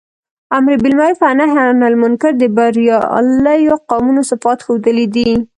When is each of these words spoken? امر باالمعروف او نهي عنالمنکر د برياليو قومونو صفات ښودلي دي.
امر 0.57 0.73
باالمعروف 0.83 1.19
او 1.27 1.33
نهي 1.41 1.59
عنالمنکر 1.69 2.31
د 2.37 2.43
برياليو 2.57 3.75
قومونو 3.89 4.21
صفات 4.31 4.59
ښودلي 4.65 5.07
دي. 5.15 5.29